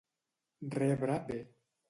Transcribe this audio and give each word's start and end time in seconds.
Rebre 0.77 1.19
bé. 1.29 1.39